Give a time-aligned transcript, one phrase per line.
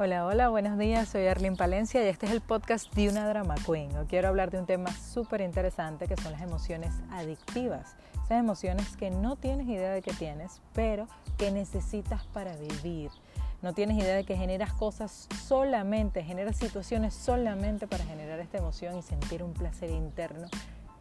[0.00, 1.08] Hola, hola, buenos días.
[1.08, 3.96] Soy Arlene Palencia y este es el podcast de una drama queen.
[3.96, 7.96] Hoy quiero hablar de un tema súper interesante que son las emociones adictivas.
[8.14, 13.10] Esas emociones que no tienes idea de que tienes, pero que necesitas para vivir.
[13.60, 18.96] No tienes idea de que generas cosas solamente, generas situaciones solamente para generar esta emoción
[18.96, 20.46] y sentir un placer interno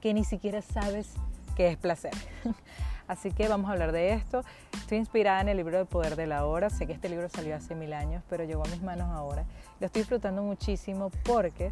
[0.02, 1.14] que ni siquiera sabes
[1.56, 2.14] que es placer.
[3.08, 4.44] Así que vamos a hablar de esto.
[4.74, 6.70] Estoy inspirada en el libro El Poder de la Hora.
[6.70, 9.46] Sé que este libro salió hace mil años, pero llegó a mis manos ahora.
[9.80, 11.72] Lo estoy disfrutando muchísimo porque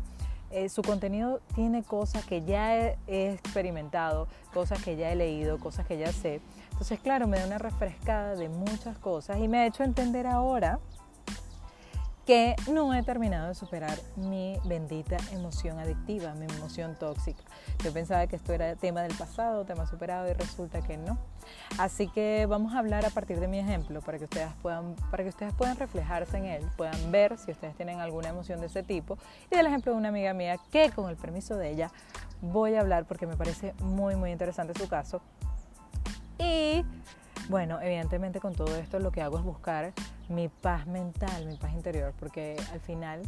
[0.51, 5.59] eh, su contenido tiene cosas que ya he, he, experimentado, cosas que ya he leído,
[5.59, 6.39] cosas que ya sé.
[6.71, 10.79] Entonces, claro, me da una refrescada de muchas cosas y me ha hecho entender ahora
[12.25, 17.43] que no he terminado de superar mi bendita emoción adictiva, mi emoción tóxica.
[17.83, 21.17] Yo pensaba que esto era tema del pasado, tema superado y resulta que no.
[21.77, 25.23] Así que vamos a hablar a partir de mi ejemplo para que ustedes puedan, para
[25.23, 28.81] que ustedes puedan reflejarse en él, puedan ver si ustedes tienen alguna emoción de ese
[28.81, 29.19] tipo
[29.51, 31.91] y del ejemplo de una amiga mía que con el permiso de ella
[32.41, 35.21] voy a hablar porque me parece muy muy interesante su caso.
[36.39, 36.83] Y
[37.49, 39.93] bueno, evidentemente con todo esto lo que hago es buscar
[40.29, 43.21] mi paz mental, mi paz interior, porque al final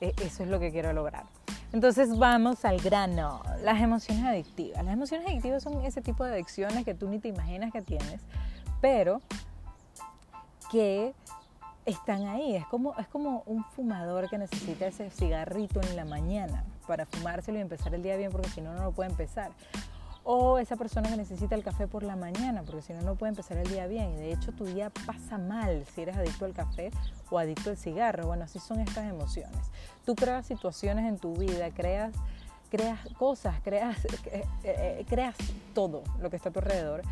[0.00, 1.24] eh, eso es lo que quiero lograr.
[1.72, 4.84] Entonces vamos al grano, las emociones adictivas.
[4.84, 8.20] Las emociones adictivas son ese tipo de adicciones que tú ni te imaginas que tienes,
[8.80, 9.20] pero
[10.70, 11.14] que
[11.84, 12.54] están ahí.
[12.54, 17.58] Es como, es como un fumador que necesita ese cigarrito en la mañana para fumárselo
[17.58, 19.50] y empezar el día bien, porque si no, no lo puede empezar
[20.24, 23.30] o esa persona que necesita el café por la mañana, porque si no, no puede
[23.30, 24.14] empezar el día bien.
[24.14, 26.90] Y de hecho, tu día pasa mal si eres adicto al café
[27.30, 28.26] o adicto al cigarro.
[28.26, 29.70] Bueno, así son estas emociones.
[30.04, 32.14] Tú creas situaciones en tu vida, creas,
[32.70, 35.36] creas cosas, creas, eh, eh, creas
[35.74, 37.02] todo lo que está a tu alrededor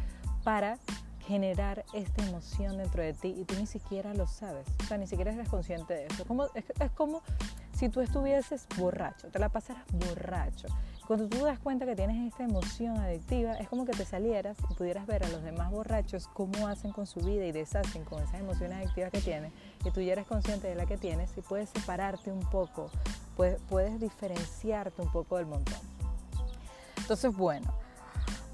[0.42, 0.78] para
[1.26, 5.06] generar esta emoción dentro de ti y tú ni siquiera lo sabes, o sea, ni
[5.06, 6.24] siquiera eres consciente de eso.
[6.24, 7.22] Como, es, es como
[7.72, 10.66] si tú estuvieses borracho, te la pasaras borracho
[11.12, 14.72] cuando tú das cuenta que tienes esta emoción adictiva, es como que te salieras y
[14.72, 18.40] pudieras ver a los demás borrachos cómo hacen con su vida y deshacen con esas
[18.40, 19.52] emociones adictivas que tienen,
[19.84, 22.88] y tú ya eres consciente de la que tienes y puedes separarte un poco,
[23.36, 25.76] puedes, puedes diferenciarte un poco del montón.
[26.96, 27.70] Entonces, bueno,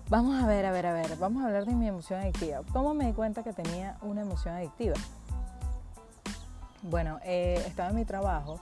[0.09, 2.63] vamos a ver, a ver, a ver, vamos a hablar de mi emoción adictiva.
[2.73, 4.97] ¿Cómo me di cuenta que tenía una emoción adictiva?
[6.83, 8.59] Bueno, eh, estaba en mi trabajo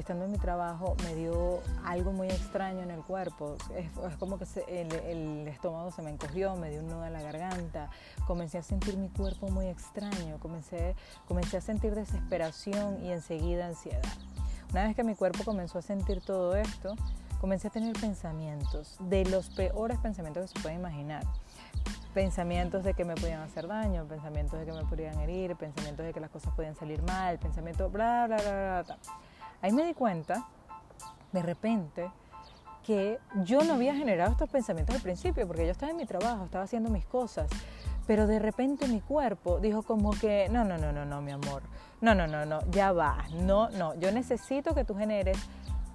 [0.00, 3.56] estando en mi trabajo me dio algo muy extraño en el cuerpo.
[3.76, 7.90] Es, como que el, estómago se me encogió, me dio un nudo en la garganta,
[8.26, 10.96] comencé a sentir mi cuerpo muy extraño, comencé,
[11.28, 14.02] comencé a sentir desesperación y enseguida ansiedad.
[14.72, 16.94] Una vez que mi cuerpo comenzó a sentir todo esto,
[17.40, 21.24] comencé a tener pensamientos, de los peores pensamientos que se pueden imaginar.
[22.14, 26.12] Pensamientos de que me podían hacer daño, pensamientos de que me podían herir, pensamientos de
[26.12, 28.98] que las cosas podían salir mal, pensamientos bla, bla, bla, bla, bla.
[29.62, 30.46] Ahí me di cuenta,
[31.32, 32.10] de repente,
[32.82, 36.44] que yo no había generado estos pensamientos al principio, porque yo estaba en mi trabajo,
[36.44, 37.50] estaba haciendo mis cosas,
[38.06, 41.62] pero de repente mi cuerpo dijo como que, no, no, no, no, no, mi amor,
[42.00, 45.38] no, no, no, no, ya va, no, no, yo necesito que tú generes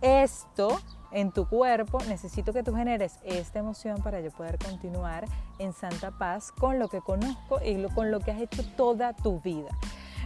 [0.02, 0.80] esto
[1.12, 5.26] en tu cuerpo, necesito que tú generes esta emoción para yo poder continuar
[5.60, 9.40] en santa paz con lo que conozco y con lo que has hecho toda tu
[9.40, 9.70] vida.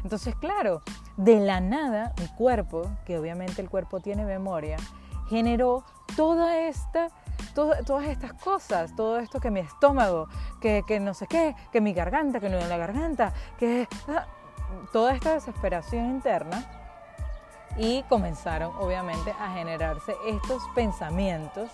[0.03, 0.81] Entonces, claro,
[1.17, 4.77] de la nada, mi cuerpo, que obviamente el cuerpo tiene memoria,
[5.29, 5.83] generó
[6.15, 7.09] toda esta,
[7.53, 10.27] todas estas cosas, todo esto que mi estómago,
[10.61, 14.25] que, no sé qué, que mi garganta, que no en la garganta, que ah,
[14.91, 16.65] toda esta desesperación interna
[17.77, 21.69] y comenzaron obviamente a generarse estos pensamientos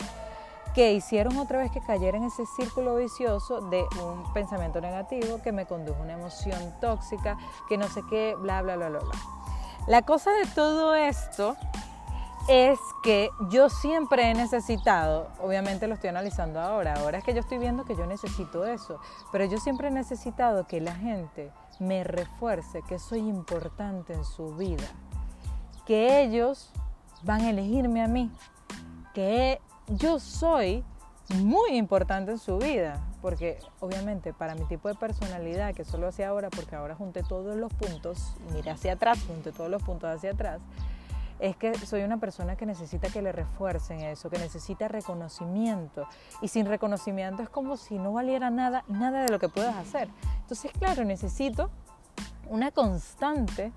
[0.75, 5.53] que hicieron otra vez que cayera en ese círculo vicioso de un pensamiento negativo que
[5.53, 7.37] me condujo a una emoción tóxica,
[7.69, 9.15] que no sé qué, bla, bla, bla, bla, bla.
[9.87, 11.55] La cosa de todo esto
[12.49, 17.39] es que yo siempre he necesitado, obviamente lo estoy analizando ahora, ahora es que yo
[17.39, 18.99] estoy viendo que yo necesito eso,
[19.31, 24.53] pero yo siempre he necesitado que la gente me refuerce que soy importante en su
[24.55, 24.87] vida,
[25.85, 26.69] que ellos
[27.23, 28.29] van a elegirme a mí,
[29.13, 30.83] que yo soy
[31.35, 36.29] muy importante en su vida, porque obviamente para mi tipo de personalidad, que solo hacia
[36.29, 40.31] ahora, porque ahora junté todos los puntos, mire hacia atrás, junté todos los puntos hacia
[40.31, 40.61] atrás,
[41.39, 46.07] es que soy una persona que necesita que le refuercen eso, que necesita reconocimiento.
[46.41, 50.07] Y sin reconocimiento es como si no valiera nada, nada de lo que puedas hacer.
[50.41, 51.69] Entonces, claro, necesito
[52.49, 53.73] una constante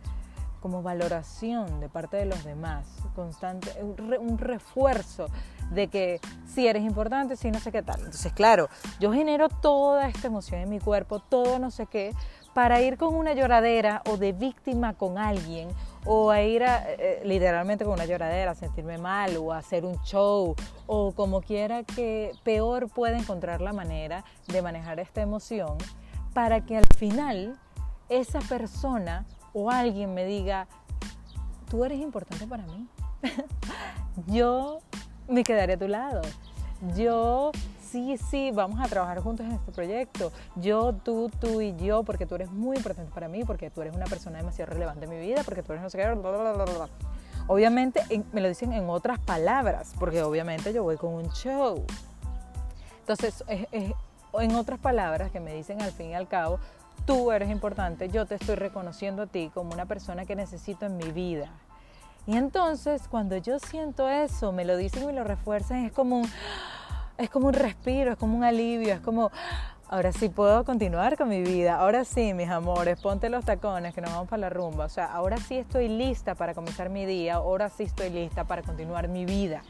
[0.60, 5.26] como valoración de parte de los demás, constante, un, refuerzo
[5.70, 7.98] de que si eres importante, si no sé qué tal.
[7.98, 8.68] Entonces, claro,
[9.00, 12.12] yo genero toda esta emoción en mi cuerpo, todo no sé qué,
[12.54, 15.68] para ir con una lloradera o de víctima con alguien
[16.04, 19.84] o a ir a, eh, literalmente con una lloradera, a sentirme mal o a hacer
[19.84, 20.56] un show
[20.86, 25.76] o como quiera que peor pueda encontrar la manera de manejar esta emoción
[26.32, 27.58] para que al final
[28.08, 30.66] esa persona o alguien me diga,
[31.68, 32.86] tú eres importante para mí.
[34.26, 34.80] Yo
[35.28, 36.22] me quedaré a tu lado.
[36.94, 37.50] Yo
[37.90, 40.32] sí, sí, vamos a trabajar juntos en este proyecto.
[40.56, 43.96] Yo, tú, tú y yo, porque tú eres muy importante para mí, porque tú eres
[43.96, 46.16] una persona demasiado relevante en mi vida, porque tú eres no sé qué,
[47.48, 48.02] Obviamente
[48.32, 51.82] me lo dicen en otras palabras, porque obviamente yo voy con un show.
[53.00, 56.58] Entonces, en otras palabras que me dicen al fin y al cabo,
[57.06, 60.96] tú eres importante, yo te estoy reconociendo a ti como una persona que necesito en
[60.96, 61.50] mi vida.
[62.26, 66.18] Y entonces cuando yo siento eso, me lo dicen y me lo refuerzan, es como
[66.20, 66.30] un,
[67.16, 69.30] es como un respiro, es como un alivio, es como,
[69.88, 74.02] ahora sí puedo continuar con mi vida, ahora sí, mis amores, ponte los tacones que
[74.02, 77.36] nos vamos para la rumba, o sea, ahora sí estoy lista para comenzar mi día,
[77.36, 79.62] ahora sí estoy lista para continuar mi vida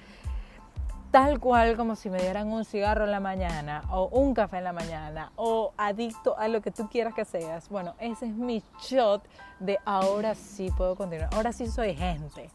[1.10, 4.64] tal cual como si me dieran un cigarro en la mañana o un café en
[4.64, 7.68] la mañana o adicto a lo que tú quieras que seas.
[7.68, 9.22] Bueno, ese es mi shot
[9.60, 12.50] de ahora sí puedo continuar, ahora sí soy gente.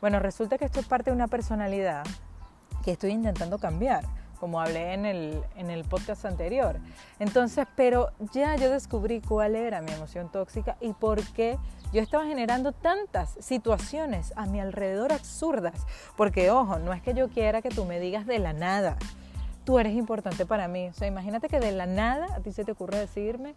[0.00, 2.04] Bueno, resulta que esto es parte de una personalidad
[2.84, 4.04] que estoy intentando cambiar
[4.40, 6.80] como hablé en el, en el podcast anterior.
[7.18, 11.58] Entonces, pero ya yo descubrí cuál era mi emoción tóxica y por qué
[11.92, 15.86] yo estaba generando tantas situaciones a mi alrededor absurdas.
[16.16, 18.96] Porque, ojo, no es que yo quiera que tú me digas de la nada,
[19.64, 20.88] tú eres importante para mí.
[20.88, 23.54] O sea, imagínate que de la nada a ti se te ocurre decirme,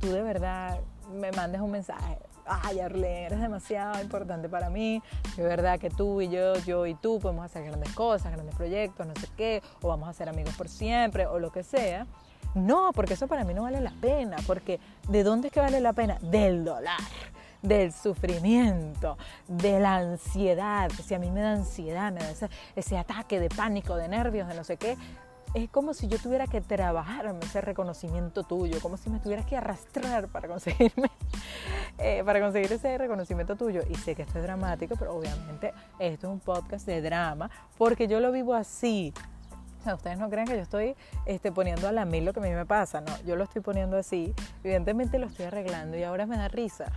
[0.00, 0.80] tú de verdad
[1.12, 2.18] me mandes un mensaje
[2.50, 5.02] ay Arlene, eres demasiado importante para mí,
[5.36, 9.06] de verdad que tú y yo, yo y tú podemos hacer grandes cosas, grandes proyectos,
[9.06, 12.06] no sé qué, o vamos a ser amigos por siempre, o lo que sea.
[12.54, 15.80] No, porque eso para mí no vale la pena, porque ¿de dónde es que vale
[15.80, 16.18] la pena?
[16.20, 16.98] Del dólar
[17.62, 19.18] del sufrimiento,
[19.48, 20.90] de la ansiedad.
[20.90, 22.32] Si a mí me da ansiedad, me da
[22.76, 24.96] ese, ataque de pánico, de nervios, de no sé qué,
[25.52, 29.46] es como si yo tuviera que trabajar en ese reconocimiento tuyo, como si me tuvieras
[29.46, 31.10] que arrastrar para conseguirme,
[31.98, 33.82] eh, para conseguir ese reconocimiento tuyo.
[33.88, 38.06] Y sé que esto es dramático, pero obviamente esto es un podcast de drama, porque
[38.06, 39.12] yo lo vivo así.
[39.86, 42.42] O ustedes no creen que yo estoy este, poniendo a la mil lo que a
[42.42, 46.26] mí me pasa, no, yo lo estoy poniendo así, evidentemente lo estoy arreglando y ahora
[46.26, 46.92] me da risa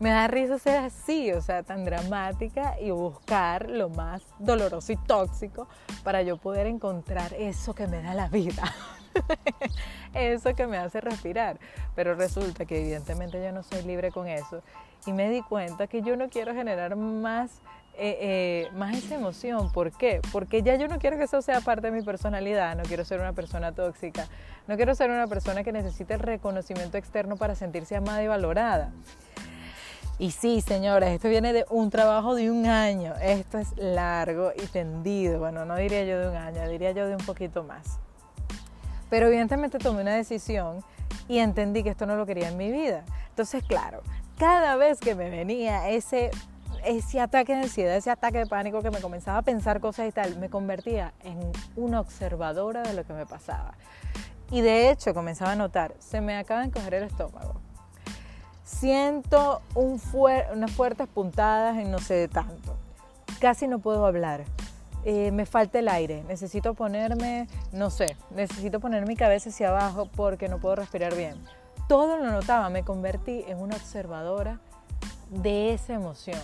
[0.00, 4.96] me da risa ser así, o sea, tan dramática y buscar lo más doloroso y
[4.96, 5.68] tóxico
[6.04, 8.62] para yo poder encontrar eso que me da la vida,
[10.14, 11.58] eso que me hace respirar.
[11.96, 14.62] Pero resulta que evidentemente yo no soy libre con eso
[15.06, 17.60] y me di cuenta que yo no quiero generar más,
[17.94, 19.72] eh, eh, más esa emoción.
[19.72, 20.20] ¿Por qué?
[20.30, 23.18] Porque ya yo no quiero que eso sea parte de mi personalidad, no quiero ser
[23.20, 24.28] una persona tóxica,
[24.68, 28.92] no quiero ser una persona que necesite el reconocimiento externo para sentirse amada y valorada.
[30.20, 33.14] Y sí, señores, esto viene de un trabajo de un año.
[33.22, 35.38] Esto es largo y tendido.
[35.38, 38.00] Bueno, no diría yo de un año, diría yo de un poquito más.
[39.10, 40.82] Pero evidentemente tomé una decisión
[41.28, 43.04] y entendí que esto no lo quería en mi vida.
[43.28, 44.02] Entonces, claro,
[44.38, 46.32] cada vez que me venía ese,
[46.84, 50.10] ese ataque de ansiedad, ese ataque de pánico que me comenzaba a pensar cosas y
[50.10, 51.38] tal, me convertía en
[51.76, 53.74] una observadora de lo que me pasaba.
[54.50, 57.60] Y de hecho comenzaba a notar, se me acaba de encoger el estómago
[58.68, 62.76] Siento unas fuertes puntadas en no sé de tanto.
[63.40, 64.44] Casi no puedo hablar.
[65.04, 66.22] Eh, me falta el aire.
[66.28, 71.42] Necesito ponerme, no sé, necesito poner mi cabeza hacia abajo porque no puedo respirar bien.
[71.88, 72.68] Todo lo notaba.
[72.68, 74.60] Me convertí en una observadora
[75.30, 76.42] de esa emoción.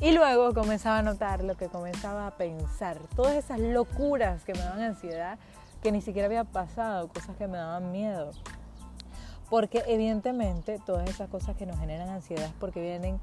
[0.00, 2.98] Y luego comenzaba a notar lo que comenzaba a pensar.
[3.14, 5.38] Todas esas locuras que me daban ansiedad,
[5.82, 8.32] que ni siquiera había pasado, cosas que me daban miedo.
[9.50, 13.20] Porque evidentemente todas esas cosas que nos generan ansiedad es porque vienen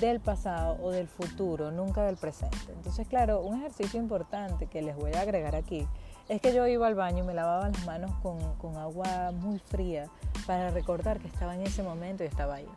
[0.00, 2.72] del pasado o del futuro, nunca del presente.
[2.74, 5.86] Entonces, claro, un ejercicio importante que les voy a agregar aquí
[6.28, 9.58] es que yo iba al baño y me lavaba las manos con, con agua muy
[9.58, 10.08] fría
[10.46, 12.68] para recordar que estaba en ese momento y estaba ahí.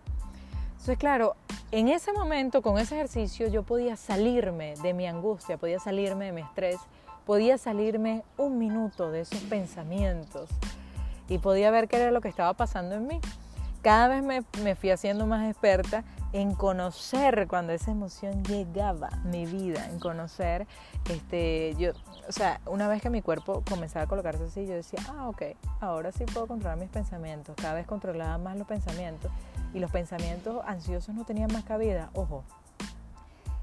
[0.71, 1.35] Entonces, claro,
[1.71, 6.31] en ese momento, con ese ejercicio, yo podía salirme de mi angustia, podía salirme de
[6.31, 6.77] mi estrés,
[7.25, 10.49] podía salirme un minuto de esos pensamientos
[11.27, 13.19] y podía ver qué era lo que estaba pasando en mí.
[13.81, 16.03] Cada vez me, me fui haciendo más experta
[16.33, 20.67] en conocer cuando esa emoción llegaba a mi vida, en conocer,
[21.09, 21.91] este, yo,
[22.27, 25.43] o sea, una vez que mi cuerpo comenzaba a colocarse así, yo decía, ah, ok,
[25.79, 27.55] ahora sí puedo controlar mis pensamientos.
[27.55, 29.31] Cada vez controlaba más los pensamientos
[29.73, 32.09] y los pensamientos ansiosos no tenían más cabida.
[32.15, 32.43] Ojo,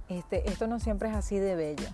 [0.08, 1.88] este, esto no siempre es así de bello.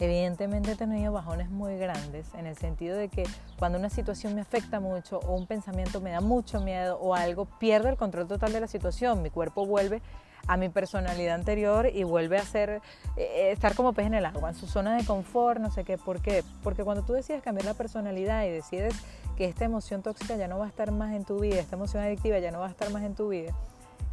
[0.00, 3.24] Evidentemente he tenido bajones muy grandes en el sentido de que
[3.58, 7.46] cuando una situación me afecta mucho o un pensamiento me da mucho miedo o algo,
[7.58, 10.00] pierdo el control total de la situación, mi cuerpo vuelve
[10.46, 12.80] a mi personalidad anterior y vuelve a ser,
[13.16, 15.98] eh, estar como pez en el agua, en su zona de confort, no sé qué.
[15.98, 16.44] ¿Por qué?
[16.62, 18.94] Porque cuando tú decides cambiar la personalidad y decides
[19.36, 22.02] que esta emoción tóxica ya no va a estar más en tu vida, esta emoción
[22.02, 23.52] adictiva ya no va a estar más en tu vida,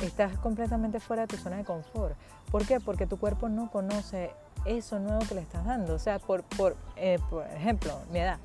[0.03, 2.15] estás completamente fuera de tu zona de confort.
[2.51, 2.79] ¿Por qué?
[2.79, 4.31] Porque tu cuerpo no conoce
[4.65, 5.95] eso nuevo que le estás dando.
[5.95, 8.39] O sea, por, por, eh, por ejemplo, mi edad,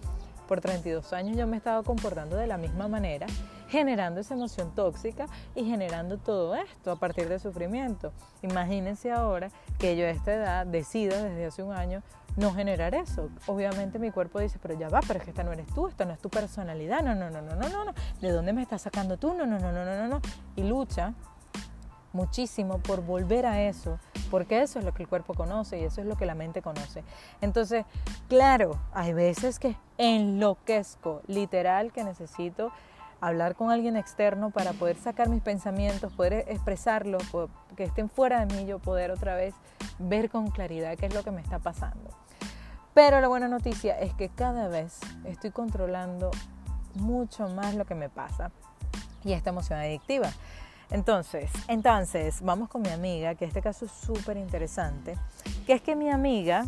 [0.47, 3.27] por 32 años yo me he estado comportando de la misma manera,
[3.69, 8.12] generando esa emoción tóxica y generando todo esto a partir del sufrimiento.
[8.43, 12.03] Imagínense ahora que yo a esta edad decida desde hace un año
[12.37, 13.29] no generar eso.
[13.47, 16.05] Obviamente mi cuerpo dice, pero ya va, pero es que esta no eres tú, esta
[16.05, 17.95] no es tu personalidad, no, no, no, no, no, no, no.
[18.21, 19.35] ¿De dónde me estás sacando tú?
[19.35, 20.21] No, no, no, no, no, no, no.
[20.57, 21.15] Y lucha
[22.12, 23.99] muchísimo por volver a eso,
[24.31, 26.62] porque eso es lo que el cuerpo conoce y eso es lo que la mente
[26.62, 27.05] conoce.
[27.40, 27.85] Entonces,
[28.29, 32.73] claro, hay veces que enloquezco, literal que necesito
[33.21, 37.23] hablar con alguien externo para poder sacar mis pensamientos, poder expresarlos,
[37.76, 39.55] que estén fuera de mí, yo poder otra vez
[39.99, 42.11] ver con claridad qué es lo que me está pasando.
[42.95, 46.31] Pero la buena noticia es que cada vez estoy controlando
[46.95, 48.50] mucho más lo que me pasa
[49.23, 50.31] y esta emoción adictiva.
[50.90, 55.16] Entonces, entonces, vamos con mi amiga, que este caso es súper interesante,
[55.66, 56.66] que es que mi amiga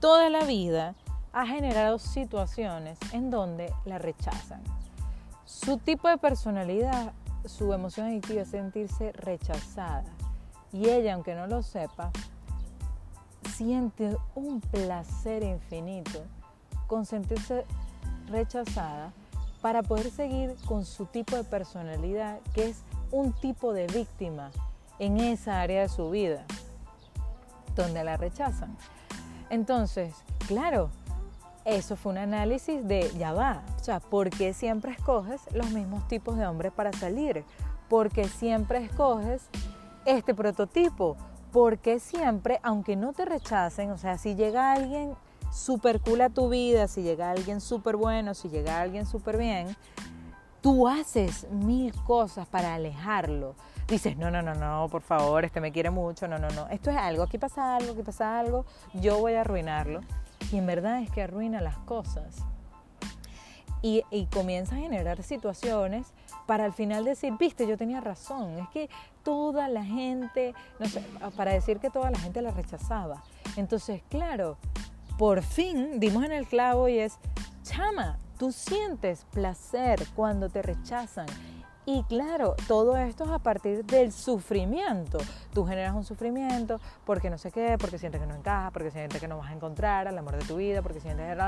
[0.00, 0.94] toda la vida
[1.32, 4.62] ha generado situaciones en donde la rechazan.
[5.46, 7.12] Su tipo de personalidad,
[7.46, 10.04] su emoción adictiva es sentirse rechazada.
[10.72, 12.10] Y ella, aunque no lo sepa,
[13.54, 16.20] siente un placer infinito
[16.86, 17.64] con sentirse
[18.28, 19.12] rechazada
[19.62, 22.82] para poder seguir con su tipo de personalidad, que es
[23.14, 24.50] un tipo de víctima
[24.98, 26.44] en esa área de su vida,
[27.76, 28.76] donde la rechazan.
[29.50, 30.14] Entonces,
[30.48, 30.90] claro,
[31.64, 36.06] eso fue un análisis de, ya va, o sea, ¿por qué siempre escoges los mismos
[36.08, 37.44] tipos de hombres para salir?
[37.88, 39.42] ¿Por qué siempre escoges
[40.04, 41.16] este prototipo?
[41.52, 45.14] Porque siempre, aunque no te rechacen, o sea, si llega alguien
[45.52, 49.76] súper cool a tu vida, si llega alguien súper bueno, si llega alguien súper bien,
[50.64, 53.54] tú haces mil cosas para alejarlo.
[53.86, 56.68] Dices, no, no, no, no, por favor, este me quiere mucho, no, no, no.
[56.68, 60.00] Esto es algo, aquí pasa algo, aquí pasa algo, yo voy a arruinarlo.
[60.50, 62.36] Y en verdad es que arruina las cosas.
[63.82, 64.02] Y,
[64.32, 66.14] comienza a generar situaciones
[66.46, 68.88] para al final decir, viste, yo tenía razón, es que
[69.22, 71.04] toda la gente, no sé,
[71.36, 73.22] para decir que toda la gente la rechazaba.
[73.56, 74.56] Entonces, claro,
[75.18, 77.18] por fin dimos en el clavo y es,
[77.62, 81.24] chama, Tú sientes placer cuando te rechazan.
[81.86, 85.16] Y claro, todo esto es a partir del sufrimiento.
[85.54, 89.18] Tú generas un sufrimiento porque no sé qué, porque sientes que no encaja, porque sientes
[89.18, 91.38] que no vas a encontrar al amor de tu vida, porque sientes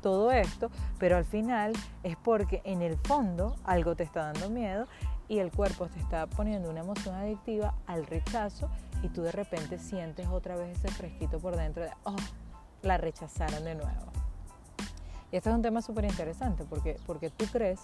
[0.00, 4.88] todo esto, pero al final es porque en el fondo algo te está dando miedo
[5.28, 8.68] y el cuerpo te está poniendo una emoción adictiva al rechazo
[9.04, 12.16] y tú de repente sientes otra vez ese fresquito por dentro de, oh,
[12.82, 14.25] la rechazaron de nuevo.
[15.32, 17.80] Y este es un tema súper interesante porque, porque tú crees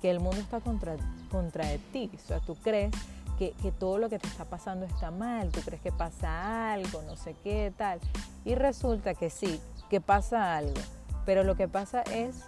[0.00, 0.96] que el mundo está contra,
[1.30, 2.92] contra ti, o sea, tú crees
[3.38, 7.02] que, que, todo lo que te está pasando está mal, tú crees que pasa algo,
[7.02, 8.00] no sé qué, tal.
[8.44, 10.80] Y resulta que sí, que pasa algo,
[11.24, 12.44] pero lo que pasa es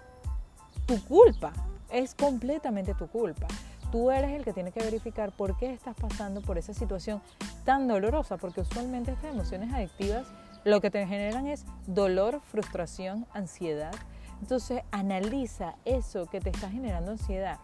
[0.87, 1.52] tu culpa,
[1.90, 3.47] es completamente tu culpa.
[3.92, 7.20] Tú eres el que tiene que verificar por qué estás pasando por esa situación
[7.64, 10.26] tan dolorosa, porque usualmente estas emociones adictivas
[10.64, 13.92] lo que te generan es dolor, frustración, ansiedad
[14.40, 17.59] entonces analiza eso que te está generando ansiedad.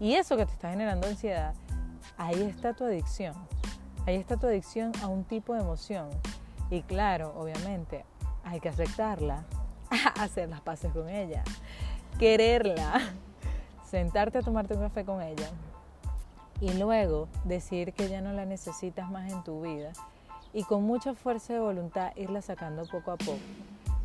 [0.00, 1.54] Y eso que te está generando ansiedad,
[2.16, 3.34] ahí está tu adicción.
[4.06, 6.08] Ahí está tu adicción a un tipo de emoción.
[6.70, 8.04] Y claro, obviamente,
[8.44, 9.44] hay que aceptarla,
[10.20, 11.42] hacer las paces con ella,
[12.18, 13.00] quererla,
[13.84, 15.48] sentarte a tomarte un café con ella
[16.60, 19.92] y luego decir que ya no la necesitas más en tu vida
[20.52, 23.38] y con mucha fuerza de voluntad irla sacando poco a poco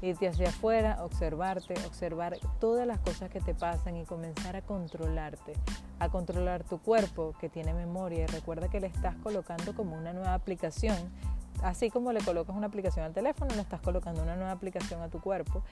[0.04, 5.54] irte hacia afuera, observarte, observar todas las cosas que te pasan y comenzar a controlarte,
[6.00, 8.24] a controlar tu cuerpo que tiene memoria.
[8.24, 10.98] Y recuerda que le estás colocando como una nueva aplicación.
[11.64, 15.08] Así como le colocas una aplicación al teléfono, le estás colocando una nueva aplicación a
[15.08, 15.64] tu cuerpo.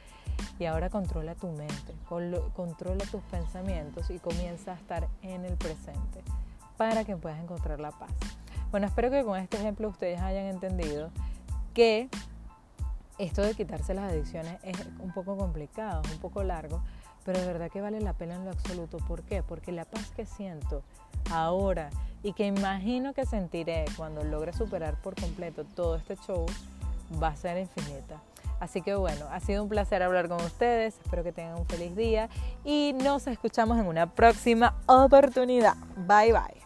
[0.58, 6.24] Y ahora controla tu mente, controla tus pensamientos y comienza a estar en el presente
[6.78, 8.12] para que puedas encontrar la paz.
[8.72, 11.10] Bueno, espero que con este ejemplo ustedes hayan entendido
[11.74, 12.08] que
[13.22, 16.82] esto de quitarse las adicciones es un poco complicado, es un poco largo,
[17.24, 18.98] pero de verdad que vale la pena en lo absoluto.
[18.98, 19.44] ¿Por qué?
[19.44, 20.84] Porque la paz que siento
[21.32, 21.90] ahora
[22.24, 26.46] y que imagino que sentiré cuando logre superar por completo todo este show
[27.22, 28.22] va a ser infinita.
[28.60, 31.96] Así que bueno, ha sido un placer hablar con ustedes, espero que tengan un feliz
[31.96, 32.30] día
[32.64, 35.76] y nos escuchamos en una próxima oportunidad.
[36.08, 36.61] Bye bye.